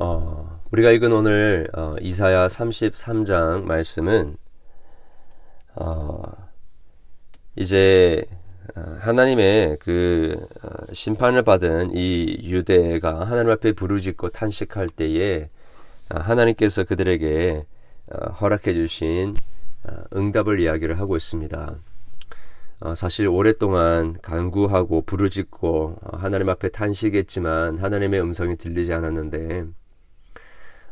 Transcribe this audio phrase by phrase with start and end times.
[0.00, 4.36] 어, 우리가 읽은 오늘 어, 이사야 33장 말씀은
[5.74, 6.22] 어,
[7.56, 8.24] 이제
[8.76, 15.48] 어, 하나님의 그 어, 심판을 받은 이 유대가 하나님 앞에 부르짖고 탄식할 때에
[16.14, 17.64] 어, 하나님께서 그들에게
[18.40, 19.36] 허락해 주신
[20.14, 21.76] 응답을 이야기를 하고 있습니다.
[22.94, 29.66] 사실 오랫동안 간구하고 부르짖고 하나님 앞에 탄식했지만 하나님의 음성이 들리지 않았는데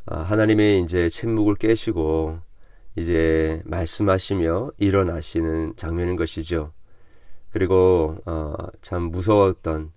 [0.06, 2.38] 하나님의 이제 침묵을 깨시고
[2.96, 6.73] 이제 말씀하시며 일어나시는 장면인 것이죠.
[7.51, 9.92] 그리고 어, 참 무서웠던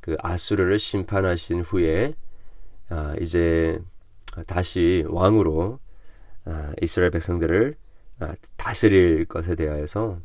[0.00, 2.14] 그 아수르를 심판하신 후에
[2.88, 3.78] 아, 이제
[4.46, 5.78] 다시 왕으로
[6.44, 7.76] 아, 이스라엘 백성들을
[8.20, 10.20] 아, 다스릴 것에 대하여서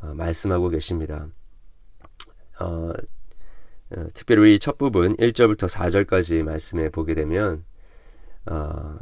[0.00, 1.26] 어, 말씀하고 계십니다.
[2.60, 2.92] 어,
[3.90, 7.64] 어, 특별히 첫 부분 1절부터 4절까지 말씀에 보게 되면
[8.46, 8.98] 어,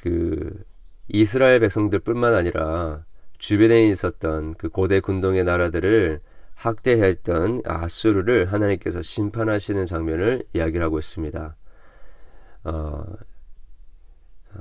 [0.00, 0.64] 그
[1.08, 3.04] 이스라엘 백성들뿐만 아니라
[3.38, 6.20] 주변에 있었던 그 고대 군동의 나라들을
[6.54, 11.56] 학대했던 아수르를 하나님께서 심판하시는 장면을 이야기를 하고 있습니다.
[12.64, 12.70] 어,
[14.54, 14.58] 어,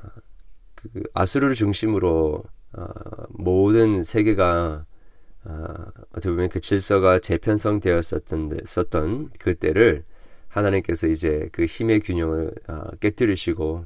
[0.75, 2.88] 그 아수르를 중심으로 어,
[3.30, 4.85] 모든 세계가
[5.44, 5.63] 어,
[6.11, 10.03] 어떻게 보면 그 질서가 재편성되었었던 썼던 그때를
[10.52, 13.85] 하나님께서 이제 그 힘의 균형을 어, 깨뜨리시고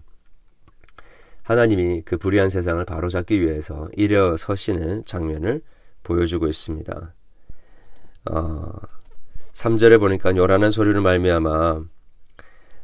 [1.43, 5.61] 하나님이 그 불의한 세상을 바로잡기 위해서 일어 서시는 장면을
[6.03, 7.13] 보여주고 있습니다.
[8.31, 8.73] 어,
[9.53, 11.83] 3절에 보니까 요란한 소리를 말미암아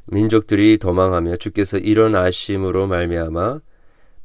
[0.06, 3.60] 민족들이 도망하며 주께서 일어나심으로 말미암아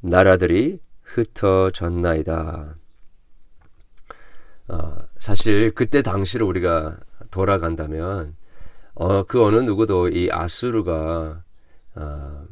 [0.00, 2.76] 나라들이 흩어졌나이다.
[4.68, 6.98] 어, 사실 그때 당시를 우리가
[7.30, 8.36] 돌아간다면
[8.98, 11.44] 어, 그 어느 누구도 이 아수르가
[11.96, 12.46] 어,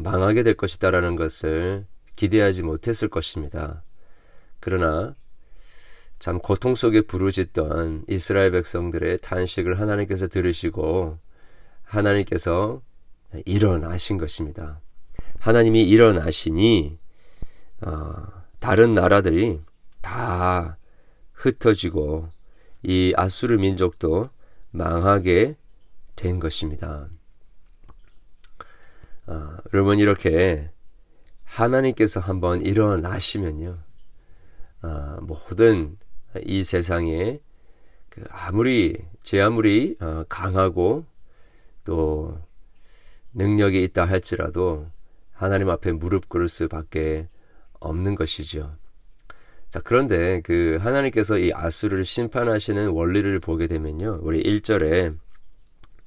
[0.00, 3.82] 망하게 될 것이다라는 것을 기대하지 못했을 것입니다.
[4.58, 5.14] 그러나
[6.18, 11.18] 참 고통 속에 부르짖던 이스라엘 백성들의 탄식을 하나님께서 들으시고
[11.84, 12.80] 하나님께서
[13.44, 14.80] 일어나신 것입니다.
[15.40, 16.98] 하나님이 일어나시니
[17.82, 18.26] 어,
[18.60, 19.60] 다른 나라들이
[20.00, 20.78] 다
[21.34, 22.30] 흩어지고
[22.82, 24.30] 이 아수르 민족도
[24.70, 25.56] 망하게
[26.16, 27.08] 된 것입니다.
[29.26, 30.70] 어, 여러분 이렇게
[31.44, 33.78] 하나님께서 한번 일어나시면요,
[34.82, 35.96] 어, 모든
[36.44, 37.40] 이 세상에
[38.08, 41.04] 그 아무리 제 아무리 어, 강하고
[41.84, 42.40] 또
[43.34, 44.90] 능력이 있다 할지라도
[45.32, 47.28] 하나님 앞에 무릎 꿇을 수밖에
[47.78, 48.74] 없는 것이죠.
[49.68, 54.20] 자, 그런데 그 하나님께서 이 아수를 심판하시는 원리를 보게 되면요.
[54.22, 55.16] 우리 1절에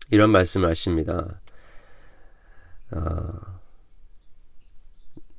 [0.09, 1.41] 이런 말씀을 하십니다.
[2.91, 3.59] 어,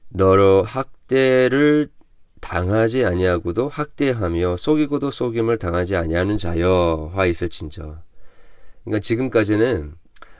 [0.09, 1.89] 너로 학대를
[2.41, 7.99] 당하지 아니하고도 학대하며 속이고도 속임을 당하지 아니하는 자여 화 있을진저.
[8.85, 9.95] 그러니까 지금까지는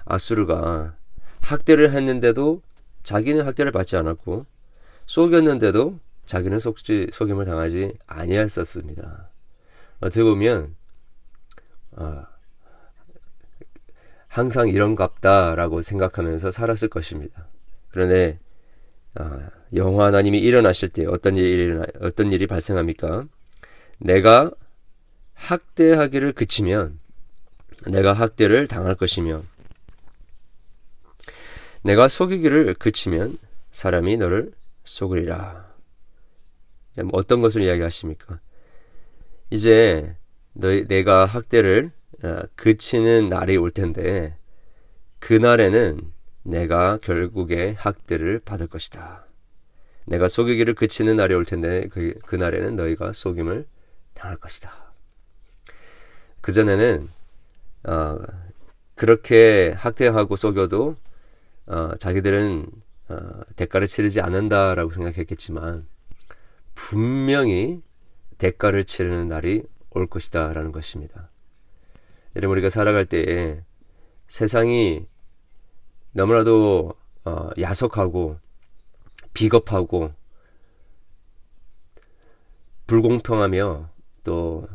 [0.05, 0.97] 아수르가
[1.41, 2.63] 학대를 했는데도
[3.03, 4.47] 자기는 학대를 받지 않았고
[5.07, 9.31] 속였는데도 자기는 속지 속임을 당하지 아니했었습니다.
[10.01, 10.75] 어떻게 보면
[11.93, 12.25] 어,
[14.31, 17.49] 항상 이런갑다라고 생각하면서 살았을 것입니다.
[17.91, 18.39] 그런데
[19.17, 23.25] 아, 영화 하나님이 일어나실 때 어떤 일이 일어나, 어떤 일이 발생합니까?
[23.99, 24.53] 내가
[25.35, 27.01] 학대하기를 그치면
[27.89, 29.43] 내가 학대를 당할 것이며
[31.83, 33.37] 내가 속이기를 그치면
[33.73, 34.53] 사람이 너를
[34.85, 35.69] 속으리라.
[36.99, 38.39] 뭐 어떤 것을 이야기하십니까?
[39.51, 40.17] 이제
[40.53, 42.00] 너, 내가 학대를 어,
[42.55, 44.37] 그치는 날이 올 텐데
[45.21, 46.01] 그날에는
[46.43, 49.27] 내가 결국에 학대를 받을 것이다.
[50.07, 53.67] 내가 속이기를 그치는 날이 올 텐데 그, 그날에는 너희가 속임을
[54.15, 54.73] 당할 것이다.
[56.41, 57.09] 그전에는
[57.85, 58.19] 어,
[58.95, 60.97] 그렇게 학대하고 속여도
[61.67, 62.67] 어, 자기들은
[63.09, 65.87] 어, 대가를 치르지 않는다라고 생각했겠지만
[66.75, 67.83] 분명히
[68.39, 71.30] 대가를 치르는 날이 올 것이다라는 것입니다.
[72.37, 73.63] 여러분 우리가 살아갈 때에
[74.29, 75.07] 세상이
[76.13, 76.95] 너무나도
[77.25, 78.39] 어, 야속하고
[79.35, 80.13] 비겁하고
[82.87, 83.89] 불공평하며
[84.25, 84.69] 또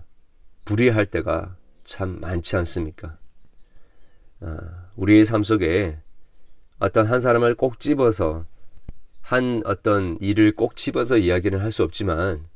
[0.65, 3.17] 불의할 때가 참 많지 않습니까?
[4.41, 4.57] 어,
[4.95, 5.97] 우리의 삶 속에
[6.79, 8.45] 어떤 한 사람을 꼭 집어서
[9.21, 12.47] 한 어떤 일을 꼭 집어서 이야기는 할 수 없지만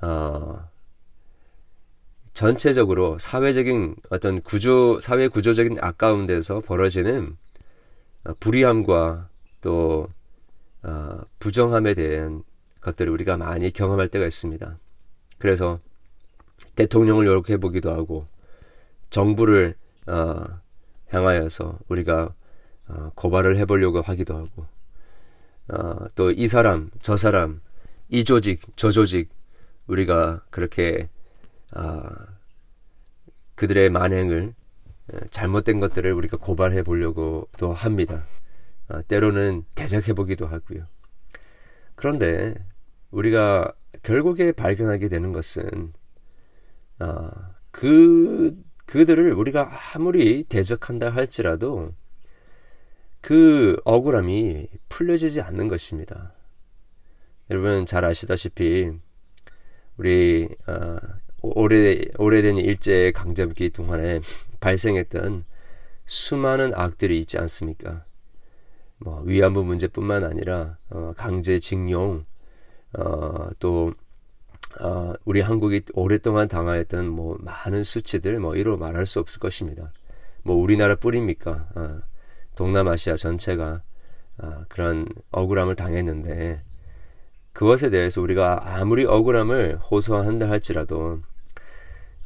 [0.00, 0.68] 어,
[2.36, 7.34] 전체적으로 사회적인 어떤 구조, 사회 구조적인 아까운 데서 벌어지는
[8.24, 9.30] 어, 불의함과
[9.62, 10.08] 또
[10.82, 12.42] 어, 부정함에 대한
[12.82, 14.78] 것들을 우리가 많이 경험할 때가 있습니다.
[15.38, 15.80] 그래서
[16.74, 18.28] 대통령을 요렇게 보기도 하고
[19.08, 19.74] 정부를
[20.06, 20.44] 어,
[21.08, 22.34] 향하여서 우리가
[22.88, 24.66] 어, 고발을 해보려고 하기도 하고
[25.68, 27.62] 어, 또 이 사람 저 사람
[28.10, 29.30] 이 조직 저 조직
[29.86, 31.08] 우리가 그렇게
[31.74, 32.02] 어,
[33.54, 34.54] 그들의 만행을
[35.12, 38.26] 어, 잘못된 것들을 우리가 고발해 보려고도 합니다.
[38.88, 40.86] 어, 때로는 대적해 보기도 하고요.
[41.94, 42.54] 그런데
[43.10, 43.72] 우리가
[44.02, 45.92] 결국에 발견하게 되는 것은
[47.00, 47.30] 어,
[47.70, 51.88] 그 그들을 우리가 아무리 대적한다 할지라도
[53.20, 56.32] 그 억울함이 풀려지지 않는 것입니다.
[57.50, 58.92] 여러분 잘 아시다시피
[59.96, 60.96] 우리 어,
[61.54, 64.20] 오래 오래된 일제 강점기 동안에
[64.60, 65.44] 발생했던
[66.04, 68.04] 수많은 악들이 있지 않습니까?
[68.98, 72.24] 뭐 위안부 문제뿐만 아니라 어, 강제징용
[72.98, 73.92] 어, 또
[74.80, 79.92] 어, 우리 한국이 오랫동안 당하였던 뭐 많은 수치들 뭐 이로 말할 수 없을 것입니다.
[80.42, 81.68] 뭐 우리나라 뿐입니까?
[81.74, 82.00] 어,
[82.56, 83.82] 동남아시아 전체가
[84.38, 86.62] 어, 그런 억울함을 당했는데
[87.52, 91.22] 그것에 대해서 우리가 아무리 억울함을 호소한다 할지라도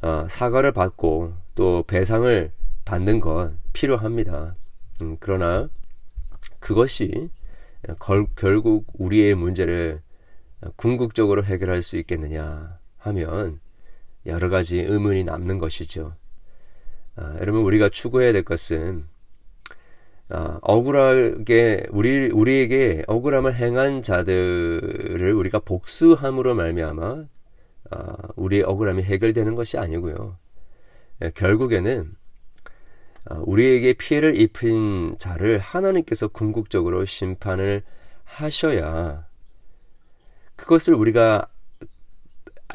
[0.01, 2.51] 어, 사과를 받고 또 배상을
[2.85, 4.55] 받는 것 필요합니다.
[5.01, 5.69] 음, 그러나
[6.59, 7.29] 그것이
[7.99, 10.01] 걸, 결국 우리의 문제를
[10.75, 13.59] 궁극적으로 해결할 수 있겠느냐 하면
[14.25, 16.15] 여러 가지 의문이 남는 것이죠.
[17.15, 19.05] 아, 여러분 우리가 추구해야 될 것은
[20.29, 27.25] 아, 억울하게 우리 우리에게 억울함을 행한 자들을 우리가 복수함으로 말미암아
[27.91, 30.37] 아, 우리의 억울함이 해결되는 것이 아니고요.
[31.21, 32.15] 예, 결국에는
[33.25, 37.83] 아, 우리에게 피해를 입힌 자를 하나님께서 궁극적으로 심판을
[38.23, 39.27] 하셔야
[40.55, 41.47] 그것을 우리가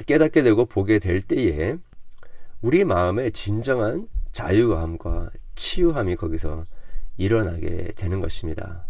[0.07, 1.77] 깨닫게 되고 보게 될 때에
[2.61, 6.65] 우리 마음에 진정한 자유함과 치유함이 거기서
[7.17, 8.87] 일어나게 되는 것입니다.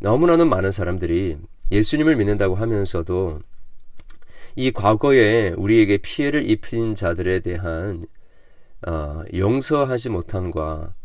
[0.00, 1.36] 너무나도 많은 사람들이
[1.70, 3.40] 예수님을 믿는다고 하면서도
[4.60, 8.04] 이 과거에 우리에게 피해를 입힌 자들에 대한
[8.84, 10.96] 어, 용서하지 못함과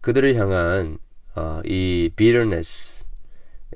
[0.00, 0.96] 그들을 향한
[1.34, 3.04] 어, 이 bitterness,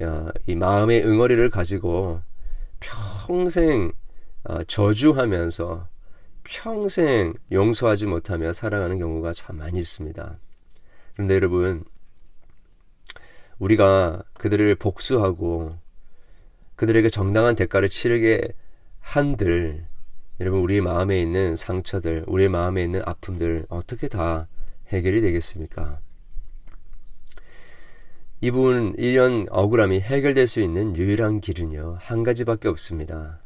[0.01, 2.23] 어, 이 마음의 응어리를 가지고
[2.81, 3.93] 평생
[4.45, 5.87] 어, 저주하면서
[6.43, 10.39] 평생 용서하지 못하며 살아가는 경우가 참 많이 있습니다.
[11.13, 11.85] 그런데 여러분,
[13.59, 15.69] 우리가 그들을 복수하고
[16.77, 18.55] 그들에게 정당한 대가를 치르게
[19.01, 19.87] 한들
[20.41, 24.49] 여러분 우리 마음에 있는 상처들, 우리 마음에 있는 아픔들 어떻게 다
[24.89, 26.01] 해결이 되겠습니까?
[28.41, 33.43] 이분 이런 억울함이 해결될 수 있는 유일한 길은요 한 가지밖에 없습니다.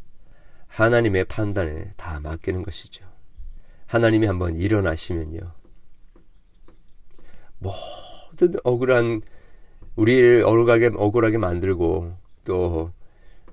[0.69, 3.05] 하나님의 판단에 다 맡기는 것이죠.
[3.87, 5.41] 하나님이 한번 일어나시면요
[7.59, 9.23] 모든 억울한
[9.97, 12.91] 우리를 억울하게 억울하게 만들고 또이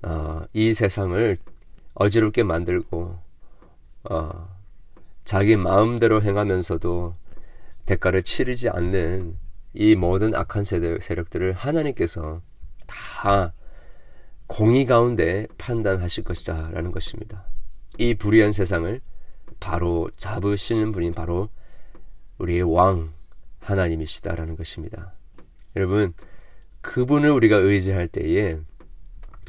[0.04, 1.38] 어, 세상을
[1.94, 3.18] 어지럽게 만들고
[4.04, 4.50] 어,
[5.26, 7.16] 자기 마음대로 행하면서도
[7.86, 9.38] 대가를 치르지 않는
[9.74, 12.42] 이 모든 악한 세력들을 하나님께서
[12.88, 13.54] 다
[14.48, 17.46] 공의 가운데 판단하실 것이다 라는 것입니다.
[17.98, 19.00] 이 불의한 세상을
[19.60, 21.50] 바로 잡으시는 분이 바로
[22.38, 23.12] 우리의 왕
[23.60, 25.14] 하나님이시다라는 것입니다.
[25.76, 26.14] 여러분
[26.82, 28.58] 그분을 우리가 의지할 때에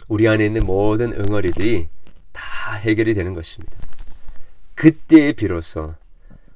[0.06, 1.88] 우리 안에 있는 모든 응어리들이
[2.32, 3.76] 다 해결이 되는 것입니다.
[4.74, 5.94] 그때에 비로소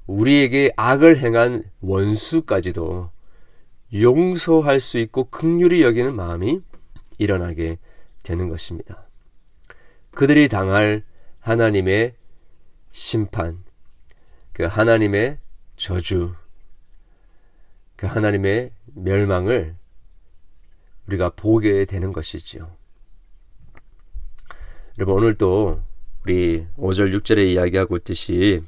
[0.06, 3.10] 우리에게 악을 행한 원수까지도
[3.94, 6.60] 용서할 수 있고 극률이 여기는 마음이
[7.18, 7.78] 일어나게
[8.22, 9.06] 되는 것입니다.
[10.10, 11.04] 그들이 당할
[11.40, 12.14] 하나님의
[12.90, 13.62] 심판,
[14.52, 15.38] 그 하나님의
[15.76, 16.34] 저주,
[17.96, 19.76] 그 하나님의 멸망을
[21.06, 22.70] 우리가 보게 되는 것이지요.
[24.98, 25.82] 여러분 오늘도
[26.24, 28.62] 우리 5절 6절에 이야기하고 있듯이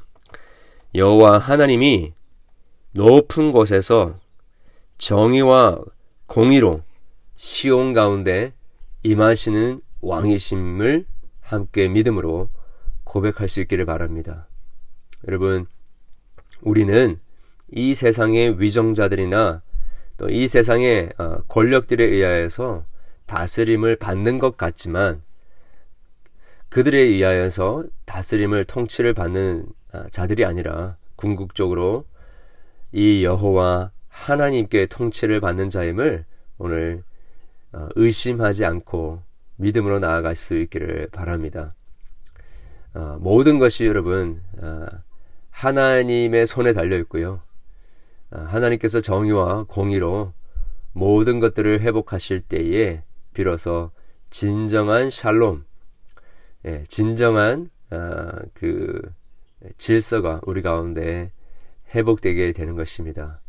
[0.95, 2.13] 여호와 하나님이
[2.93, 4.19] 높은 곳에서
[4.99, 5.81] 정의와
[6.27, 6.83] 공의로
[7.35, 8.53] 시온 가운데
[9.05, 11.07] 임하시는 왕이심을
[11.41, 12.51] 함께 믿음으로
[13.05, 14.49] 고백할 수 있기를 바랍니다.
[15.27, 15.65] 여러분,
[16.61, 17.19] 우리는
[17.73, 19.63] 이 세상의 위정자들이나
[20.19, 22.85] 또 이 세상의 어, 권력들에 의하여서
[23.27, 25.23] 다스림을 받는 것 같지만
[26.69, 32.05] 그들에 의하여서 다스림을 통치를 받는 아, 자들이 아니라 궁극적으로
[32.93, 36.25] 이 여호와 하나님께 통치를 받는 자임을
[36.59, 37.03] 오늘
[37.73, 39.23] 어, 의심하지 않고
[39.57, 41.75] 믿음으로 나아갈 수 있기를 바랍니다.
[42.95, 44.87] 어, 모든 것이 여러분 어,
[45.51, 47.41] 하나님의 손에 달려 있고요.
[48.31, 50.35] 하나님께서 정의와 공의로
[50.93, 53.91] 모든 것들을 회복하실 때에 비로소
[54.31, 55.65] 진정한 샬롬,
[56.69, 57.71] 예, 진정한
[58.55, 59.01] 그
[59.79, 61.33] 질서가 우리 가운데
[61.95, 63.41] 회복되게 되는 것입니다.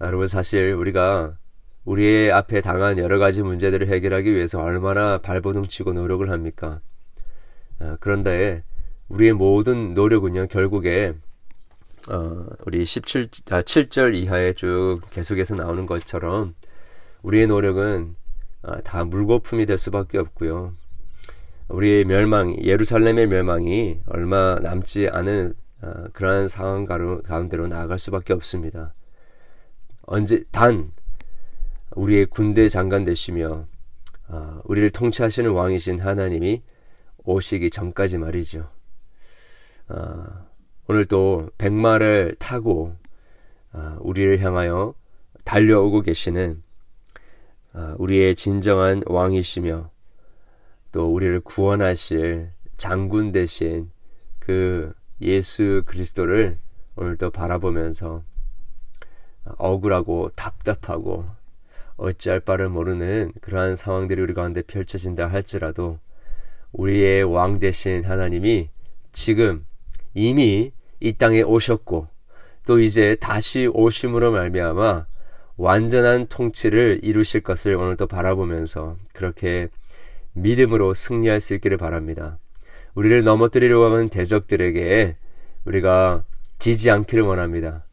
[0.00, 1.36] 여러분 사실 우리가
[1.84, 6.80] 우리의 앞에 당한 여러 가지 문제들을 해결하기 위해서 얼마나 발버둥 치고 노력을 합니까?
[7.78, 8.64] 아, 그런데
[9.08, 11.12] 우리의 모든 노력은요, 결국에,
[12.10, 16.54] 어, 우리 17, 아, 7절 이하에 쭉 계속해서 나오는 것처럼
[17.22, 18.16] 우리의 노력은
[18.62, 20.72] 아, 다 물거품이 될 수밖에 없고요.
[21.68, 28.94] 우리의 멸망, 예루살렘의 멸망이 얼마 남지 않은 아, 그러한 상황 가운데로 나아갈 수밖에 없습니다.
[30.02, 30.92] 언제 단
[31.94, 33.66] 우리의 군대 장관 되시며
[34.28, 36.62] 어, 우리를 통치하시는 왕이신 하나님이
[37.24, 38.70] 오시기 전까지 말이죠.
[39.88, 40.24] 어,
[40.86, 42.94] 오늘 또 백마를 타고
[43.72, 44.94] 어, 우리를 향하여
[45.44, 46.62] 달려오고 계시는
[47.74, 49.90] 어, 우리의 진정한 왕이시며
[50.94, 53.90] 또 우리를 구원하실 장군 대신
[54.38, 56.56] 그 예수 그리스도를
[56.94, 58.22] 오늘도 바라보면서
[59.58, 61.26] 억울하고 답답하고
[61.96, 65.98] 어찌할 바를 모르는 그러한 상황들이 우리 가운데 펼쳐진다 할지라도
[66.70, 68.68] 우리의 왕 대신 하나님이
[69.10, 69.66] 지금
[70.14, 70.70] 이미
[71.00, 72.06] 이 땅에 오셨고
[72.66, 75.06] 또 이제 다시 오심으로 말미암아
[75.56, 79.70] 완전한 통치를 이루실 것을 오늘도 바라보면서 그렇게
[80.34, 82.38] 믿음으로 승리할 수 있기를 바랍니다.
[82.94, 85.16] 우리를 넘어뜨리려고 하는 대적들에게
[85.64, 86.24] 우리가
[86.58, 87.84] 지지 않기를 원합니다.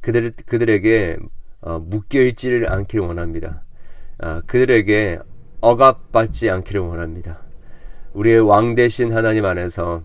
[0.00, 1.18] 그들, 그들에게
[1.60, 3.64] 어, 묶여있지를 않기를 원합니다.
[4.18, 5.18] 어, 그들에게
[5.60, 7.42] 억압받지 않기를 원합니다.
[8.12, 10.02] 우리의 왕 대신 하나님 안에서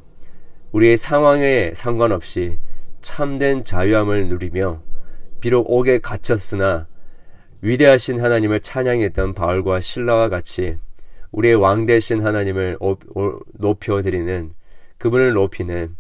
[0.71, 2.57] 우리의 상황에 상관없이
[3.01, 4.81] 참된 자유함을 누리며
[5.39, 6.87] 비록 옥에 갇혔으나
[7.61, 10.77] 위대하신 하나님을 찬양했던 바울과 신라와 같이
[11.31, 12.77] 우리의 왕 대신 하나님을
[13.53, 14.53] 높여드리는
[14.97, 15.95] 그분을 높이는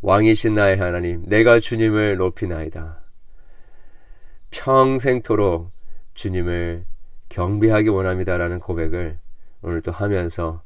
[0.00, 3.00] 왕이신 나의 하나님 내가 주님을 높이나이다.
[4.50, 5.70] 평생토록
[6.14, 6.84] 주님을
[7.28, 9.18] 경배하기 원합니다라는 고백을
[9.62, 10.62] 오늘 또 하면서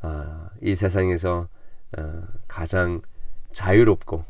[0.00, 1.48] 아, 이 세상에서
[1.96, 3.00] 아, 가장
[3.52, 4.22] 자유롭고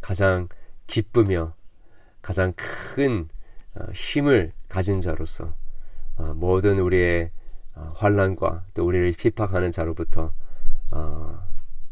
[0.00, 0.48] 가장
[0.86, 1.54] 기쁘며
[2.20, 3.28] 가장 큰
[3.74, 5.54] 아, 힘을 가진 자로서
[6.16, 7.43] 아, 모든 우리의 아,
[7.94, 10.32] 환란과 또 우리를 핍박하는 자로부터
[10.90, 11.42] 아,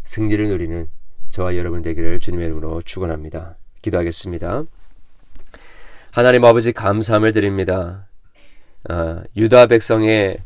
[0.04, 0.88] 승리를 누리는
[1.30, 3.56] 저와 여러분 되기를 주님의 이름으로 축원합니다.
[3.80, 4.64] 기도하겠습니다.
[6.10, 8.06] 하나님 아버지 감사함을 드립니다.
[8.88, 10.38] 아, 유다 백성의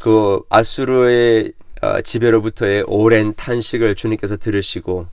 [0.00, 5.06] 그 아수르의 아, 지배로부터의 오랜 탄식을 주님께서 들으시고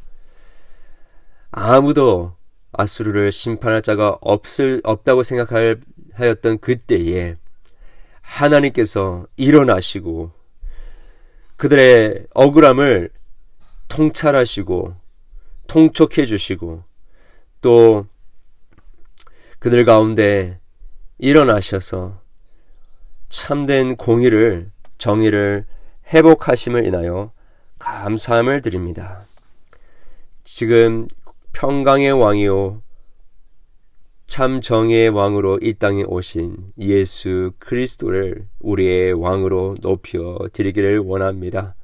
[1.51, 2.35] 아무도
[2.71, 7.35] 아수르를 심판할 자가 없을 없다고 생각하였던 그때에
[8.23, 10.31] 하나님께서 일어나시고
[11.55, 13.11] 그들의 억울함을
[13.87, 14.95] 통찰하시고
[15.67, 16.83] 통촉해 주시고
[17.61, 18.07] 또
[19.59, 20.59] 그들 가운데
[21.19, 22.19] 일어나셔서
[23.29, 25.65] 참된 공의를 정의를
[26.07, 27.31] 회복하심을 인하여
[27.79, 29.25] 감사함을 드립니다.
[30.43, 31.07] 지금
[31.53, 32.81] 평강의 왕이요
[34.27, 41.75] 참 정의의 왕으로 이 땅에 오신 예수 그리스도를 우리의 왕으로 높여 드리기를 원합니다.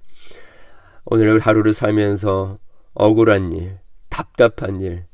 [1.05, 2.55] 오늘 하루를 살면서
[2.93, 3.79] 억울한 일,
[4.09, 5.05] 답답한 일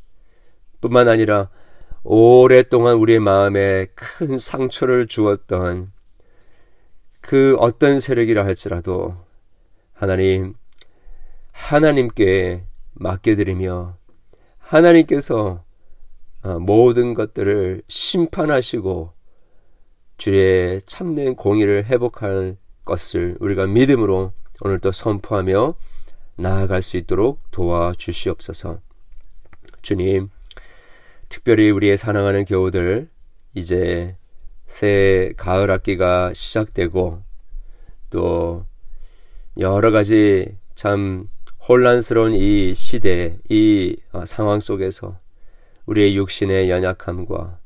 [0.82, 1.50] 뿐만 아니라
[2.04, 5.92] 오랫동안 우리의 마음에 큰 상처를 주었던
[7.22, 9.16] 그 어떤 세력이라 할지라도
[9.94, 10.54] 하나님,
[11.52, 13.98] 하나님께 맡겨드리며
[14.60, 15.65] 하나님께서 어,
[16.60, 19.12] 모든 것들을 심판하시고
[20.18, 25.76] 주의 참된 공의를 회복할 것을 우리가 믿음으로 오늘도 선포하며
[26.38, 28.80] 나아갈 수 있도록 도와주시옵소서.
[29.82, 30.30] 주님,
[31.30, 33.10] 특별히 우리의 사랑하는 교우들
[33.54, 34.16] 이제
[34.68, 37.22] 새 가을 학기가 시작되고
[38.10, 38.66] 또
[39.60, 41.28] 여러 가지 참
[41.68, 45.18] 혼란스러운 이 시대, 이 어, 상황 속에서
[45.86, 47.60] 우리의 육신의 연약함과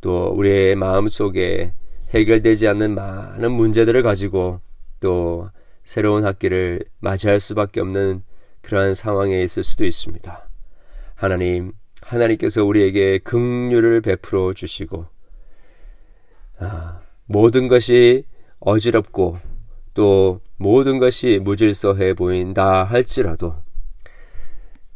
[0.00, 1.72] 또 우리의 마음 속에
[2.10, 4.60] 해결되지 않는 많은 문제들을 가지고
[5.00, 5.50] 또
[5.82, 8.22] 새로운 학기를 맞이할 수밖에 없는
[8.62, 10.48] 그러한 상황에 있을 수도 있습니다.
[11.14, 15.06] 하나님, 하나님께서 우리에게 긍휼을 베풀어 주시고
[16.58, 18.24] 아, 모든 것이
[18.60, 19.38] 어지럽고
[19.94, 23.54] 또 모든 것이 무질서해 보인다 할지라도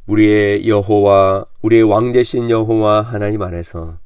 [0.07, 3.99] 우리의 여호와 우리의 왕 대신 여호와 하나님 안에서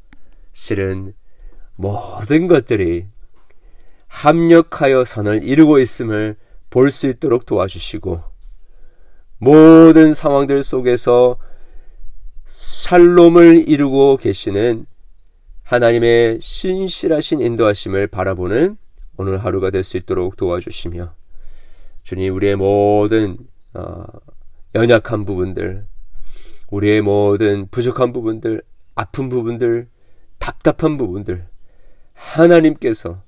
[0.53, 1.15] 실은
[1.77, 3.07] 모든 것들이
[4.09, 6.37] 합력하여 선을 이루고 있음을
[6.71, 8.23] 볼 수 있도록 도와주시고
[9.39, 11.37] 모든 상황들 속에서
[12.47, 14.87] 샬롬을 이루고 계시는
[15.65, 18.77] 하나님의 신실하신 인도하심을 바라보는
[19.17, 21.15] 오늘 하루가 될 수 있도록 도와주시며
[22.03, 23.39] 주님 우리의 모든
[23.75, 24.05] 어,
[24.75, 25.87] 연약한 부분들
[26.73, 28.63] 우리의 모든 부족한 부분들
[28.95, 29.89] 아픈 부분들
[30.39, 31.47] 답답한 부분들
[32.15, 33.23] 하나님께서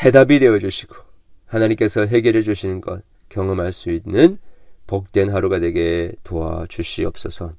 [0.00, 0.96] 해답이 되어 주시고
[1.46, 4.38] 하나님께서 해결해 주시는 것 경험할 수 있는
[4.88, 7.52] 복된 하루가 되게 도와주시옵소서.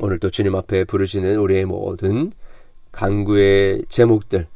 [0.00, 2.32] 오늘도 주님 앞에 부르시는 우리의 모든
[2.90, 4.48] 간구의 제목들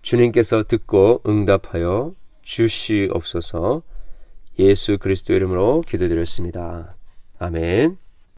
[0.00, 3.82] 주님께서 듣고 응답하여 주시옵소서
[4.58, 6.96] 예수 그리스도 이름으로 기도드렸습니다.
[7.38, 8.05] 아멘.